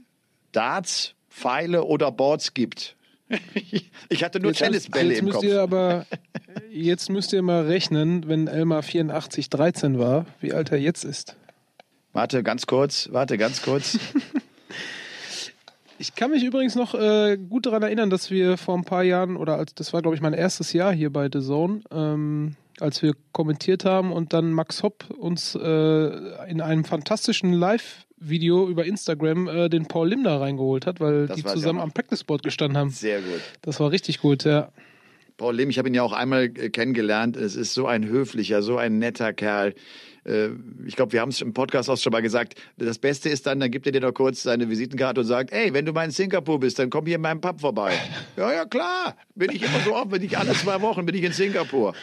[0.53, 2.97] Darts, Pfeile oder Boards gibt.
[4.09, 5.45] ich hatte nur Jetzt, Tennisbälle jetzt im müsst Kopf.
[5.45, 6.07] ihr aber
[6.71, 11.37] jetzt müsst ihr mal rechnen, wenn Elmar 84 13 war, wie alt er jetzt ist.
[12.13, 13.99] Warte, ganz kurz, warte, ganz kurz.
[15.99, 19.37] Ich kann mich übrigens noch äh, gut daran erinnern, dass wir vor ein paar Jahren,
[19.37, 23.03] oder als das war, glaube ich, mein erstes Jahr hier bei The Zone, ähm, als
[23.03, 29.47] wir kommentiert haben und dann Max Hopp uns äh, in einem fantastischen Live-Video über Instagram
[29.47, 32.89] äh, den Paul Limner reingeholt hat, weil Das die zusammen am Practice-Board gestanden haben.
[32.89, 33.41] Sehr gut.
[33.61, 34.73] Das war richtig gut, ja.
[35.37, 37.37] Paul Lim, ich habe ihn ja auch einmal äh, kennengelernt.
[37.37, 39.75] Es ist so ein höflicher, so ein netter Kerl.
[40.25, 40.49] Äh,
[40.87, 42.55] Ich glaube, wir haben es im Podcast auch schon mal gesagt.
[42.77, 45.73] Das Beste ist dann, dann gibt er dir noch kurz seine Visitenkarte und sagt, ey,
[45.73, 47.99] wenn du mal in Singapur bist, dann komm hier in meinem Pub vorbei.
[48.37, 49.17] ja, ja, klar.
[49.35, 51.95] Bin ich immer so oft, bin ich alle zwei Wochen, bin ich in Singapur.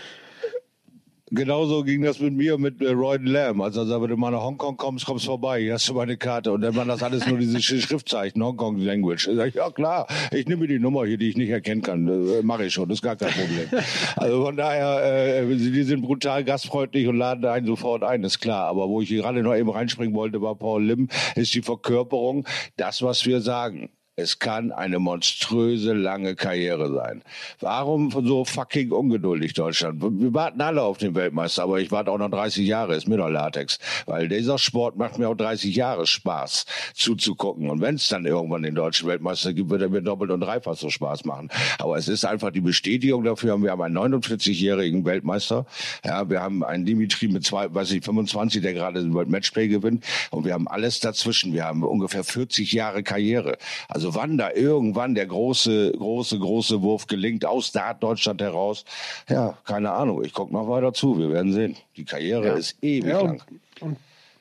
[1.29, 3.61] Genauso ging das mit mir mit äh, Roy Lamb.
[3.61, 6.53] Also, also wenn du mal nach Hongkong kommst, kommst vorbei, hier hast du meine Karte.
[6.53, 9.27] Und dann waren das alles nur diese Sch- Schriftzeichen, Hongkong Language.
[9.27, 12.07] Ich ja klar, ich nehme die Nummer hier, die ich nicht erkennen kann.
[12.07, 13.67] Äh, Mache ich schon, das ist gar kein Problem.
[14.15, 18.63] also von daher, äh, die sind brutal gastfreundlich und laden einen sofort ein, ist klar.
[18.67, 23.01] Aber wo ich gerade noch eben reinspringen wollte, war Paul Lim, ist die Verkörperung, das,
[23.01, 23.89] was wir sagen.
[24.19, 27.21] Es kann eine monströse lange Karriere sein.
[27.59, 30.01] Warum so fucking ungeduldig Deutschland?
[30.01, 33.17] Wir warten alle auf den Weltmeister, aber ich warte auch noch 30 Jahre, ist mir
[33.17, 33.77] doch Latex.
[34.07, 37.69] Weil dieser Sport macht mir auch 30 Jahre Spaß zuzugucken.
[37.69, 40.75] Und wenn es dann irgendwann den deutschen Weltmeister gibt, wird er mir doppelt und dreifach
[40.75, 41.49] so Spaß machen.
[41.77, 43.55] Aber es ist einfach die Bestätigung dafür.
[43.61, 45.67] Wir haben einen 49-jährigen Weltmeister.
[46.03, 49.67] Ja, wir haben einen Dimitri mit zwei, weiß ich, 25, der gerade den World Matchplay
[49.67, 50.03] gewinnt.
[50.31, 51.53] Und wir haben alles dazwischen.
[51.53, 53.59] Wir haben ungefähr 40 Jahre Karriere.
[53.87, 58.85] Also also wann da irgendwann der große, große, große Wurf gelingt aus Dart Deutschland heraus,
[59.29, 60.23] ja, keine Ahnung.
[60.23, 61.17] Ich gucke noch weiter zu.
[61.17, 61.75] Wir werden sehen.
[61.97, 62.53] Die Karriere ja.
[62.53, 63.43] ist ewig ja, lang.
[63.81, 63.97] Und,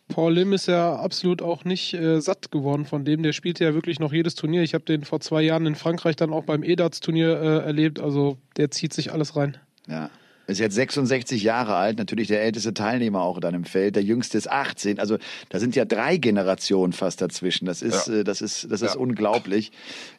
[0.09, 3.25] Paul Lim ist ja absolut auch nicht äh, satt geworden von dem.
[3.25, 4.63] Der spielt ja wirklich noch jedes Turnier.
[4.63, 7.99] Ich habe den vor zwei Jahren in Frankreich dann auch beim EDATS-Turnier äh, erlebt.
[7.99, 9.57] Also der zieht sich alles rein.
[9.89, 10.11] Ja.
[10.47, 13.97] Ist jetzt 66 Jahre alt, natürlich der älteste Teilnehmer auch dann im Feld.
[13.97, 15.01] Der jüngste ist 18.
[15.01, 17.67] Also da sind ja drei Generationen fast dazwischen.
[17.67, 18.21] Das ist, ja.
[18.21, 19.01] äh, das ist, das ist ja.
[19.01, 19.73] unglaublich.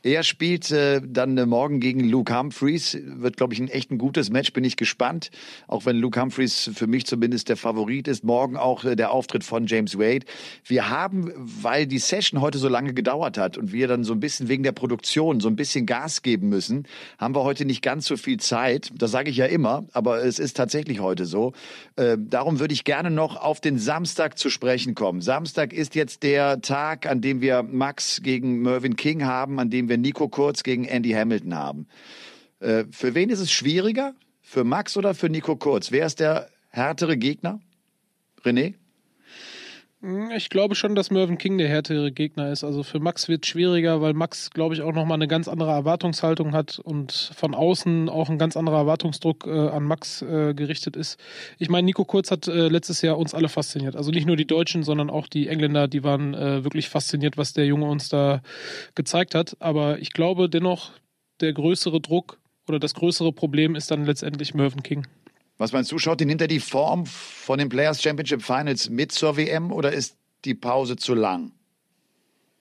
[0.04, 2.98] Er spielt äh, dann äh, morgen gegen Luke Humphreys.
[3.02, 4.52] Wird, glaube ich, ein echt ein gutes Match.
[4.52, 5.32] Bin ich gespannt.
[5.68, 8.26] Auch wenn Luke Humphreys für mich zumindest der Favorit ist.
[8.26, 10.26] Morgen auch äh, der Auftritt von James Wade.
[10.66, 14.20] Wir haben, weil die Session heute so lange gedauert hat und wir dann so ein
[14.20, 16.86] bisschen wegen der Produktion so ein bisschen Gas geben müssen,
[17.18, 18.92] haben wir heute nicht ganz so viel Zeit.
[18.96, 21.54] Das sage ich ja immer, aber es ist tatsächlich heute so.
[21.96, 25.22] Äh, darum würde ich gerne noch auf den Samstag zu sprechen kommen.
[25.22, 29.90] Samstag ist jetzt der Tag, an dem wir Max gegen Mervyn King haben, an dem
[29.90, 31.88] wir Nico Kurz gegen Andy Hamilton haben.
[32.60, 34.14] Äh, für wen ist es schwieriger?
[34.42, 35.92] Für Max oder für Nico Kurz?
[35.92, 37.60] Wer ist der härtere Gegner?
[38.44, 38.76] René?
[40.02, 42.64] Hm, ich glaube schon, dass Mervyn King der härtere Gegner ist.
[42.64, 45.72] Also für Max wird es schwieriger, weil Max, glaube ich, auch nochmal eine ganz andere
[45.72, 50.96] Erwartungshaltung hat und von außen auch ein ganz anderer Erwartungsdruck äh, an Max äh, gerichtet
[50.96, 51.20] ist.
[51.58, 53.96] Ich meine, Nico Kurz hat äh, letztes Jahr uns alle fasziniert.
[53.96, 57.54] Also nicht nur die Deutschen, sondern auch die Engländer, die waren äh, wirklich fasziniert, was
[57.54, 58.42] der Junge uns da
[58.94, 59.58] gezeigt hat.
[59.60, 60.92] Aber ich glaube dennoch,
[61.42, 65.08] der größere Druck oder das größere Problem ist dann letztendlich Mervyn King.
[65.58, 69.38] Was meinst du, schaut ihn hinter die Form von den Players Championship Finals mit zur
[69.38, 71.52] WM oder ist die Pause zu lang?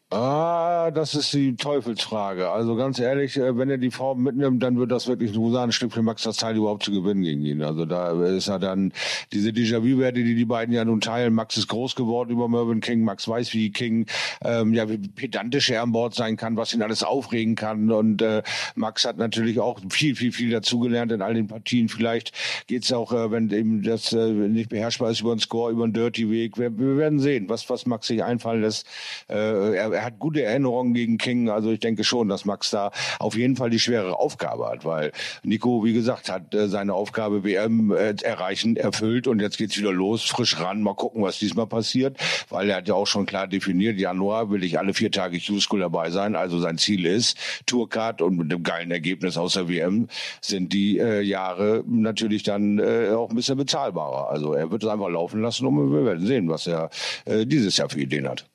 [0.08, 2.48] Ah, das ist die Teufelsfrage.
[2.48, 5.72] Also ganz ehrlich, äh, wenn er die Form mitnimmt, dann wird das wirklich ein ein
[5.72, 7.60] Stück für Max das Teil überhaupt zu gewinnen gegen ihn.
[7.60, 8.92] Also da ist er dann
[9.32, 11.34] diese Déjà-vu-Werte, die die beiden ja nun teilen.
[11.34, 13.02] Max ist groß geworden über Mervyn King.
[13.02, 14.06] Max weiß, wie King
[14.44, 17.90] ähm, ja wie pedantisch er an Bord sein kann, was ihn alles aufregen kann.
[17.90, 18.44] Und äh,
[18.76, 21.88] Max hat natürlich auch viel, viel, viel dazugelernt in all den Partien.
[21.88, 22.32] Vielleicht
[22.68, 25.94] geht's auch, äh, wenn eben das äh, nicht beherrschbar ist, über den Score, über den
[25.94, 26.58] Dirty-Weg.
[26.58, 28.86] Wir, wir werden sehen, was, was Max sich einfallen lässt.
[29.28, 31.48] Äh, er, er hat gute Erinnerungen gegen King.
[31.48, 35.12] Also ich denke schon, dass Max da auf jeden Fall die schwere Aufgabe hat, weil
[35.42, 39.92] Nico, wie gesagt, hat äh, seine Aufgabe WM äh, erreichen, erfüllt und jetzt geht's wieder
[39.92, 40.82] los, frisch ran.
[40.82, 42.18] Mal gucken, was diesmal passiert,
[42.50, 45.80] weil er hat ja auch schon klar definiert, Januar will ich alle vier Tage Q-School
[45.80, 46.36] dabei sein.
[46.36, 50.08] Also sein Ziel ist Tourcard und mit einem geilen Ergebnis aus der WM
[50.40, 54.30] sind die äh, Jahre natürlich dann äh, auch ein bisschen bezahlbarer.
[54.30, 56.90] Also er wird es einfach laufen lassen und wir werden sehen, was er
[57.24, 58.46] äh, dieses Jahr für Ideen hat.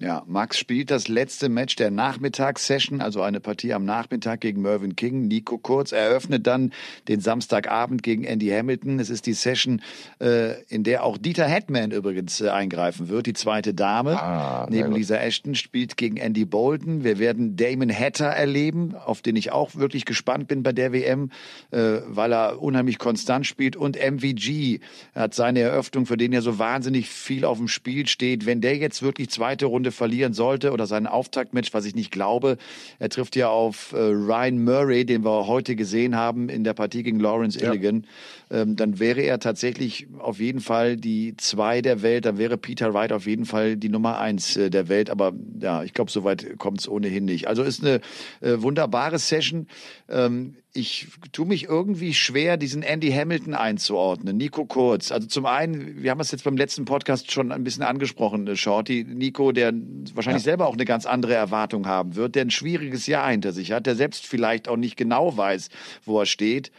[0.00, 4.96] Ja, Max spielt das letzte Match der Nachmittagssession, also eine Partie am Nachmittag gegen Mervyn
[4.96, 5.28] King.
[5.28, 6.72] Nico Kurz eröffnet dann
[7.06, 8.98] den Samstagabend gegen Andy Hamilton.
[8.98, 9.82] Es ist die Session,
[10.18, 13.26] äh, in der auch Dieter Hetman übrigens äh, eingreifen wird.
[13.26, 17.04] Die zweite Dame ah, neben Lisa Ashton spielt gegen Andy Bolton.
[17.04, 21.30] Wir werden Damon Hatter erleben, auf den ich auch wirklich gespannt bin bei der WM,
[21.72, 23.76] äh, weil er unheimlich konstant spielt.
[23.76, 24.80] Und MVG
[25.14, 28.46] hat seine Eröffnung, für den ja so wahnsinnig viel auf dem Spiel steht.
[28.46, 32.10] Wenn der jetzt wirklich zweite Runde Runde verlieren sollte oder sein Auftaktmatch, was ich nicht
[32.10, 32.56] glaube.
[32.98, 37.02] Er trifft ja auf äh, Ryan Murray, den wir heute gesehen haben in der Partie
[37.02, 38.06] gegen Lawrence Illigan.
[38.50, 38.62] Ja.
[38.62, 42.24] Ähm, dann wäre er tatsächlich auf jeden Fall die zwei der Welt.
[42.24, 45.10] Dann wäre Peter Wright auf jeden Fall die Nummer eins äh, der Welt.
[45.10, 47.48] Aber ja, ich glaube, soweit kommt es ohnehin nicht.
[47.48, 48.00] Also ist eine
[48.40, 49.66] äh, wunderbare Session.
[50.08, 54.36] Ähm, ich tue mich irgendwie schwer, diesen Andy Hamilton einzuordnen.
[54.36, 55.10] Nico Kurz.
[55.10, 58.54] Also zum einen, wir haben es jetzt beim letzten Podcast schon ein bisschen angesprochen, äh,
[58.54, 59.04] Shorty.
[59.04, 59.72] Nico, der
[60.14, 60.50] wahrscheinlich ja.
[60.50, 63.86] selber auch eine ganz andere Erwartung haben wird, der ein schwieriges Jahr hinter sich hat,
[63.86, 65.70] der selbst vielleicht auch nicht genau weiß,
[66.04, 66.70] wo er steht.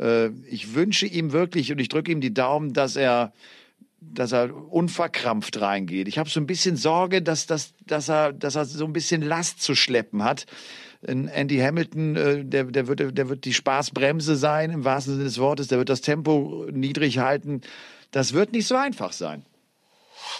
[0.00, 3.32] Äh, ich wünsche ihm wirklich und ich drücke ihm die Daumen, dass er
[4.12, 6.08] dass er unverkrampft reingeht.
[6.08, 9.22] Ich habe so ein bisschen Sorge, dass, dass, dass, er, dass er so ein bisschen
[9.22, 10.46] Last zu schleppen hat.
[11.06, 15.38] Andy Hamilton, äh, der, der, wird, der wird die Spaßbremse sein, im wahrsten Sinne des
[15.38, 15.68] Wortes.
[15.68, 17.60] Der wird das Tempo niedrig halten.
[18.10, 19.44] Das wird nicht so einfach sein.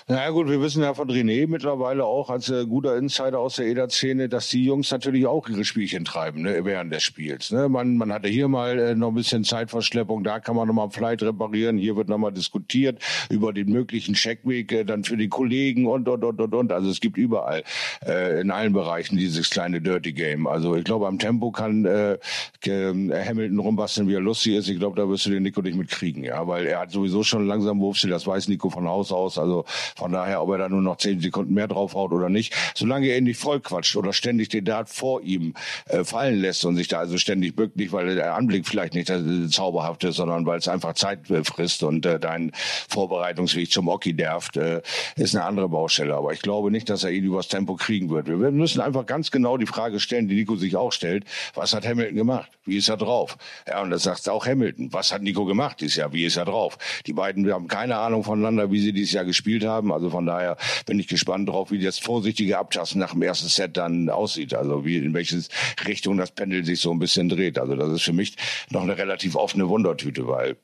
[0.08, 3.66] Naja gut, wir wissen ja von René mittlerweile auch als äh, guter Insider aus der
[3.66, 7.50] EDA-Szene, dass die Jungs natürlich auch ihre Spielchen treiben ne, während des Spiels.
[7.50, 7.68] Ne?
[7.68, 11.22] Man, man hatte hier mal äh, noch ein bisschen Zeitverschleppung, da kann man nochmal Flight
[11.22, 16.08] reparieren, hier wird nochmal diskutiert über den möglichen Checkweg äh, dann für die Kollegen und,
[16.08, 16.72] und, und, und, und.
[16.72, 17.62] Also es gibt überall,
[18.06, 20.46] äh, in allen Bereichen dieses kleine Dirty Game.
[20.46, 22.18] Also ich glaube, am Tempo kann äh,
[22.66, 24.68] Hamilton rumbasteln, wie er lustig ist.
[24.68, 27.46] Ich glaube, da wirst du den Nico nicht mitkriegen, ja, weil er hat sowieso schon
[27.46, 29.38] langsam Wurfstil, das weiß Nico von Haus aus.
[29.38, 29.64] Also
[29.96, 33.18] von daher, ob er da nur noch zehn Sekunden mehr draufhaut oder nicht, solange er
[33.18, 35.54] ihn nicht vollquatscht oder ständig den Dart vor ihm
[35.88, 39.10] äh, fallen lässt und sich da also ständig bückt, nicht weil der Anblick vielleicht nicht
[39.10, 42.52] äh, zauberhaft ist, sondern weil es einfach Zeit äh, frisst und äh, dein
[42.88, 44.82] Vorbereitungsweg zum Oki derft, äh,
[45.16, 46.14] ist eine andere Baustelle.
[46.14, 48.28] Aber ich glaube nicht, dass er ihn übers Tempo kriegen wird.
[48.28, 51.86] Wir müssen einfach ganz genau die Frage stellen, die Nico sich auch stellt, was hat
[51.86, 52.50] Hamilton gemacht?
[52.64, 53.36] Wie ist er drauf?
[53.68, 54.92] Ja, und das sagt auch Hamilton.
[54.92, 56.12] Was hat Nico gemacht dieses Jahr?
[56.12, 56.78] Wie ist er drauf?
[57.06, 59.92] Die beiden haben keine Ahnung voneinander, wie sie dieses Jahr gespielt haben haben.
[59.92, 63.76] Also von daher bin ich gespannt drauf, wie das vorsichtige Abtasten nach dem ersten Set
[63.76, 64.54] dann aussieht.
[64.54, 65.42] Also wie in welche
[65.86, 67.58] Richtung das Pendel sich so ein bisschen dreht.
[67.58, 68.36] Also das ist für mich
[68.70, 70.56] noch eine relativ offene Wundertüte, weil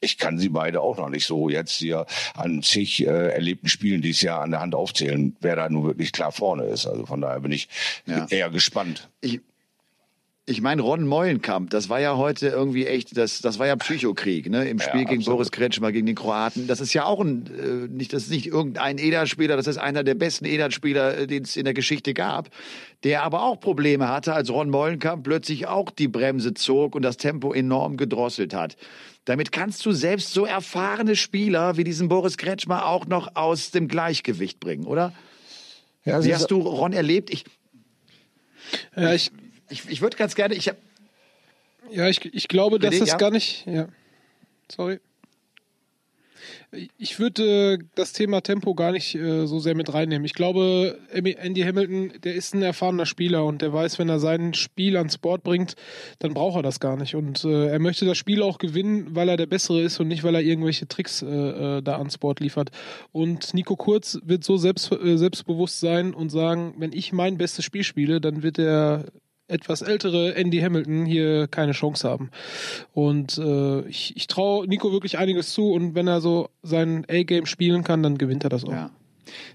[0.00, 4.02] ich kann sie beide auch noch nicht so jetzt hier an zig äh, erlebten Spielen
[4.02, 6.86] dieses Jahr an der Hand aufzählen, wer da nun wirklich klar vorne ist.
[6.86, 7.68] Also von daher bin ich
[8.06, 8.26] ja.
[8.28, 9.08] eher gespannt.
[9.22, 9.40] Ich,
[10.48, 14.48] ich meine, Ron Meulenkamp, das war ja heute irgendwie echt, das, das war ja Psychokrieg,
[14.48, 14.68] ne?
[14.68, 16.68] Im Spiel ja, gegen Boris Kretschmer, gegen den Kroaten.
[16.68, 20.04] Das ist ja auch ein, äh, nicht, das ist nicht irgendein EDA-Spieler, das ist einer
[20.04, 22.50] der besten EDA-Spieler, äh, den es in der Geschichte gab,
[23.02, 27.16] der aber auch Probleme hatte, als Ron Meulenkamp plötzlich auch die Bremse zog und das
[27.16, 28.76] Tempo enorm gedrosselt hat.
[29.24, 33.88] Damit kannst du selbst so erfahrene Spieler wie diesen Boris Kretschmer auch noch aus dem
[33.88, 35.12] Gleichgewicht bringen, oder?
[36.04, 37.30] Ja, Wie hast du Ron erlebt?
[37.30, 37.44] Ich,
[38.94, 39.32] ja, ich,
[39.68, 40.78] ich, ich würde ganz gerne, ich habe.
[41.90, 43.16] Ja, ich, ich glaube, dass das ja.
[43.16, 43.66] gar nicht.
[43.66, 43.88] Ja.
[44.70, 44.98] Sorry.
[46.98, 50.24] Ich würde äh, das Thema Tempo gar nicht äh, so sehr mit reinnehmen.
[50.24, 54.52] Ich glaube, Andy Hamilton, der ist ein erfahrener Spieler und der weiß, wenn er sein
[54.52, 55.74] Spiel ans Board bringt,
[56.18, 57.14] dann braucht er das gar nicht.
[57.14, 60.24] Und äh, er möchte das Spiel auch gewinnen, weil er der Bessere ist und nicht,
[60.24, 62.70] weil er irgendwelche Tricks äh, äh da ans Board liefert.
[63.12, 67.64] Und Nico Kurz wird so selbst, äh, selbstbewusst sein und sagen, wenn ich mein bestes
[67.64, 69.06] Spiel spiele, dann wird er
[69.48, 72.30] etwas ältere Andy Hamilton hier keine Chance haben.
[72.92, 77.46] Und äh, ich, ich traue Nico wirklich einiges zu und wenn er so sein A-Game
[77.46, 78.72] spielen kann, dann gewinnt er das auch.
[78.72, 78.90] Ja.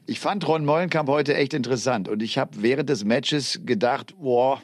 [0.05, 4.61] Ich fand Ron Mollenkamp heute echt interessant und ich habe während des Matches gedacht, boah,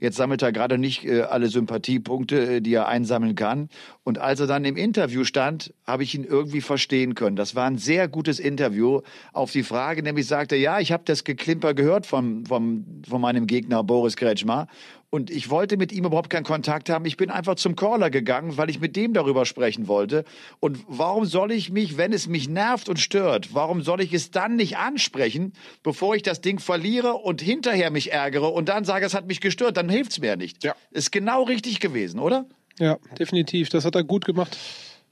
[0.00, 3.68] Jetzt sammelt er gerade nicht äh, alle Sympathiepunkte, äh, die er einsammeln kann.
[4.02, 7.36] Und als er dann im Interview stand, habe ich ihn irgendwie verstehen können.
[7.36, 9.02] Das war ein sehr gutes Interview.
[9.32, 13.46] Auf die Frage nämlich sagte, ja, ich habe das Geklimper gehört vom, vom, von meinem
[13.46, 14.66] Gegner Boris Kretschmer
[15.10, 17.04] und ich wollte mit ihm überhaupt keinen Kontakt haben.
[17.04, 20.24] Ich bin einfach zum Caller gegangen, weil ich mit dem darüber sprechen wollte.
[20.60, 24.30] Und warum soll ich mich, wenn es mich nervt und stört, warum soll ich es
[24.30, 29.04] dann nicht ansprechen, bevor ich das Ding verliere und hinterher mich ärgere und dann sage,
[29.04, 30.62] es hat mich gestört, dann hilft es mir nicht.
[30.62, 30.74] Ja.
[30.92, 32.46] Ist genau richtig gewesen, oder?
[32.78, 33.68] Ja, definitiv.
[33.68, 34.56] Das hat er gut gemacht.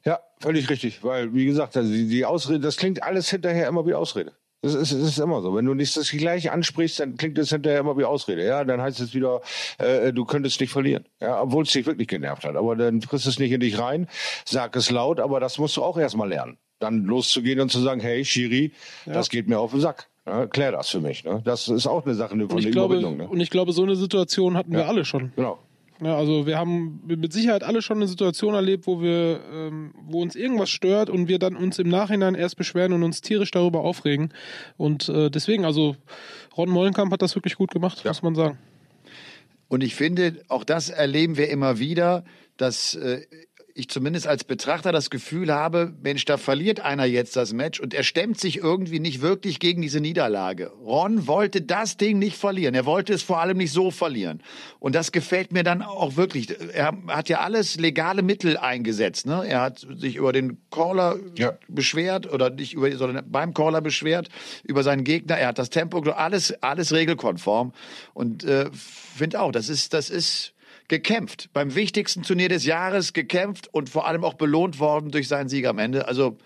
[0.05, 1.03] Ja, völlig richtig.
[1.03, 4.33] Weil, wie gesagt, also die, die Ausrede, das klingt alles hinterher immer wie Ausrede.
[4.61, 5.55] Das ist, das ist immer so.
[5.55, 8.45] Wenn du nicht das Gleiche ansprichst, dann klingt das hinterher immer wie Ausrede.
[8.45, 9.41] Ja, dann heißt es wieder,
[9.79, 11.05] äh, du könntest nicht verlieren.
[11.21, 12.57] Ja, obwohl es dich wirklich genervt hat.
[12.57, 14.09] Aber dann frisst es nicht in dich rein,
[14.45, 16.59] sag es laut, aber das musst du auch erstmal lernen.
[16.81, 18.73] Dann loszugehen und zu sagen, hey, Shiri,
[19.07, 19.13] ja.
[19.13, 20.09] das geht mir auf den Sack.
[20.27, 21.25] Ja, klär das für mich.
[21.25, 21.41] Ne?
[21.45, 23.17] Das ist auch eine Sache von der Überwindung.
[23.17, 23.29] Ne?
[23.29, 24.81] Und ich glaube, so eine Situation hatten ja.
[24.81, 25.33] wir alle schon.
[25.37, 25.59] Genau.
[26.01, 30.23] Ja, also wir haben mit Sicherheit alle schon eine Situation erlebt, wo wir, ähm, wo
[30.23, 33.81] uns irgendwas stört und wir dann uns im Nachhinein erst beschweren und uns tierisch darüber
[33.81, 34.33] aufregen.
[34.77, 35.97] Und äh, deswegen, also
[36.57, 38.11] Ron Mollenkamp hat das wirklich gut gemacht, ja.
[38.11, 38.59] muss man sagen.
[39.67, 42.25] Und ich finde, auch das erleben wir immer wieder,
[42.57, 43.23] dass äh,
[43.79, 47.95] ich zumindest als Betrachter das Gefühl habe, Mensch, da verliert einer jetzt das Match und
[47.95, 50.73] er stemmt sich irgendwie nicht wirklich gegen diese Niederlage.
[50.85, 52.75] Ron wollte das Ding nicht verlieren.
[52.75, 54.43] Er wollte es vor allem nicht so verlieren.
[54.81, 56.49] Und das gefällt mir dann auch wirklich.
[56.75, 59.27] Er hat ja alles legale Mittel eingesetzt.
[59.27, 59.45] Ne?
[59.47, 61.57] Er hat sich über den Caller ja.
[61.69, 64.29] beschwert oder nicht über, sondern beim Caller beschwert,
[64.65, 65.39] über seinen Gegner.
[65.39, 67.73] Er hat das Tempo, alles, alles regelkonform.
[68.13, 70.53] Und äh, finde auch, das ist, das ist,
[70.89, 71.51] gekämpft.
[71.53, 75.67] Beim wichtigsten Turnier des Jahres gekämpft und vor allem auch belohnt worden durch seinen Sieg
[75.67, 76.09] am Ende.
[76.09, 76.39] Also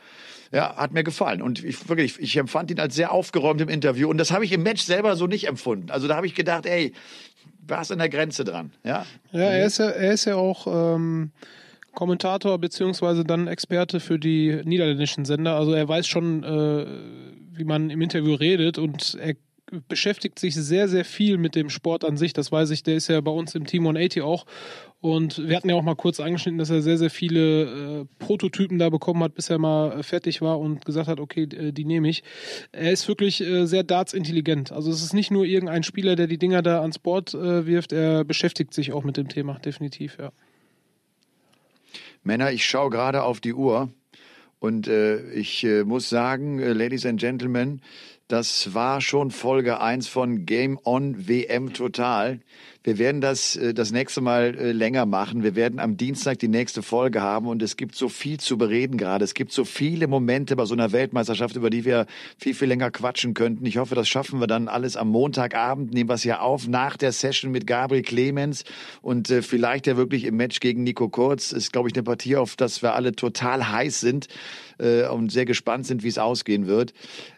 [0.52, 1.40] ja, hat mir gefallen.
[1.40, 4.08] Und ich wirklich, ich empfand ihn als sehr aufgeräumt im Interview.
[4.08, 5.90] Und das habe ich im Match selber so nicht empfunden.
[5.90, 6.92] Also da habe ich gedacht, ey,
[7.66, 8.72] warst an der Grenze dran.
[8.84, 11.30] Ja, ja er, ist ja er ist ja auch ähm,
[11.94, 15.56] Kommentator beziehungsweise dann Experte für die niederländischen Sender.
[15.56, 16.86] Also er weiß schon, äh,
[17.54, 19.34] wie man im Interview redet und er
[19.88, 22.32] beschäftigt sich sehr, sehr viel mit dem Sport an sich.
[22.32, 24.44] Das weiß ich, der ist ja bei uns im Team 180 auch.
[25.00, 28.78] Und wir hatten ja auch mal kurz angeschnitten, dass er sehr, sehr viele äh, Prototypen
[28.78, 31.84] da bekommen hat, bis er mal äh, fertig war und gesagt hat, okay, äh, die
[31.84, 32.22] nehme ich.
[32.70, 34.70] Er ist wirklich äh, sehr dartsintelligent.
[34.70, 38.24] Also es ist nicht nur irgendein Spieler, der die Dinger da ans Board wirft, er
[38.24, 40.32] beschäftigt sich auch mit dem Thema, definitiv, ja.
[42.22, 43.90] Männer, ich schaue gerade auf die Uhr
[44.62, 47.80] und äh, ich äh, muss sagen, äh, Ladies and Gentlemen,
[48.32, 52.40] das war schon Folge 1 von Game On WM Total.
[52.82, 55.42] Wir werden das äh, das nächste Mal äh, länger machen.
[55.42, 58.96] Wir werden am Dienstag die nächste Folge haben und es gibt so viel zu bereden
[58.96, 59.22] gerade.
[59.22, 62.06] Es gibt so viele Momente bei so einer Weltmeisterschaft, über die wir
[62.38, 63.66] viel, viel länger quatschen könnten.
[63.66, 65.92] Ich hoffe, das schaffen wir dann alles am Montagabend.
[65.92, 68.64] Nehmen wir es ja auf nach der Session mit Gabriel Clemens
[69.02, 71.52] und äh, vielleicht ja wirklich im Match gegen Nico Kurz.
[71.52, 74.28] Ist, glaube ich, eine Partie, auf das wir alle total heiß sind
[74.78, 76.94] äh, und sehr gespannt sind, wie es ausgehen wird.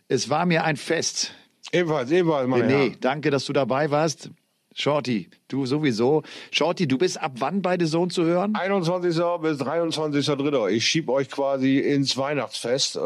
[0.08, 1.32] Es war mir ein Fest.
[1.72, 4.30] Ebenfalls, ebenfalls, meine René, danke, dass du dabei warst.
[4.76, 6.22] Shorty, du sowieso.
[6.50, 8.54] Shorty, du bist ab wann bei The Zone zu hören?
[8.54, 9.08] 21.
[9.40, 10.68] bis 23.3.
[10.70, 12.98] Ich schieb euch quasi ins Weihnachtsfest.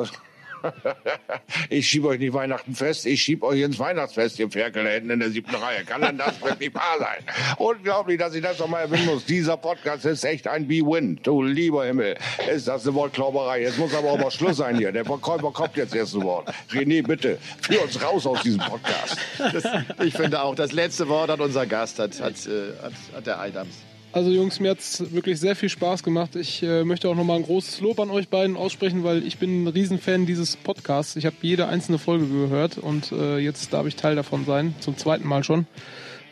[1.71, 5.31] Ich schieb euch nicht Weihnachten fest, ich schieb euch ins Weihnachtsfest, ihr Ferkelhänden in der
[5.31, 5.85] siebten Reihe.
[5.85, 7.25] Kann denn das wirklich wahr sein?
[7.59, 9.25] Unglaublich, dass ich das nochmal erwähnen muss.
[9.25, 11.21] Dieser Podcast ist echt ein B-Win.
[11.23, 12.17] Du lieber Himmel,
[12.53, 13.63] ist das eine Wortklauberei.
[13.63, 14.93] Jetzt muss aber auch mal Schluss sein hier.
[14.93, 16.49] Der Verkäufer kommt jetzt erst zu Wort.
[16.71, 19.19] René, bitte, führ uns raus aus diesem Podcast.
[19.39, 19.65] Das,
[20.03, 23.41] ich finde auch, das letzte Wort hat unser Gast, hat, hat, äh, hat, hat der
[23.41, 23.88] Eidams.
[24.11, 26.35] Also Jungs, mir hat's wirklich sehr viel Spaß gemacht.
[26.35, 29.65] Ich äh, möchte auch nochmal ein großes Lob an euch beiden aussprechen, weil ich bin
[29.65, 31.15] ein Riesenfan dieses Podcasts.
[31.17, 34.97] Ich habe jede einzelne Folge gehört und äh, jetzt darf ich Teil davon sein, zum
[34.97, 35.67] zweiten Mal schon.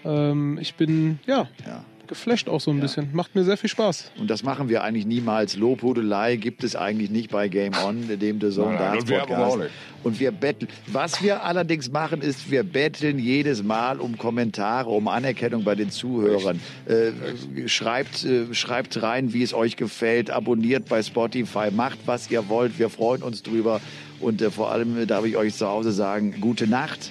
[0.05, 1.85] Ähm, ich bin, ja, Ja.
[2.07, 3.09] Geflasht auch so ein bisschen.
[3.12, 4.11] Macht mir sehr viel Spaß.
[4.19, 5.57] Und das machen wir eigentlich niemals.
[5.57, 9.40] Lobhudelei gibt es eigentlich nicht bei Game On, dem The Zone Darts und wir Podcast.
[9.40, 9.71] auch nicht.
[10.03, 10.69] Und wir betteln.
[10.87, 15.90] Was wir allerdings machen, ist, wir betteln jedes Mal um Kommentare, um Anerkennung bei den
[15.90, 16.61] Zuhörern.
[16.87, 20.31] Äh, schreibt, äh, schreibt rein, wie es euch gefällt.
[20.31, 21.71] Abonniert bei Spotify.
[21.73, 22.79] Macht, was ihr wollt.
[22.79, 23.81] Wir freuen uns drüber.
[24.21, 27.11] Und äh, vor allem darf ich euch zu Hause sagen, gute Nacht.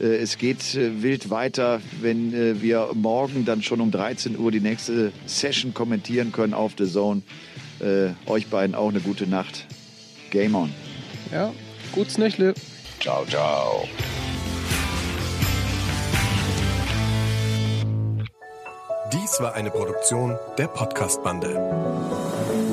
[0.00, 4.50] Äh, Es geht äh, wild weiter, wenn äh, wir morgen dann schon um 13 Uhr
[4.50, 7.22] die nächste Session kommentieren können auf The Zone.
[8.24, 9.66] Euch beiden auch eine gute Nacht.
[10.30, 10.72] Game on.
[11.30, 11.52] Ja,
[11.92, 12.54] gutes Nächle.
[13.00, 13.86] Ciao, ciao.
[19.12, 22.65] Dies war eine Produktion der Podcast-Bande.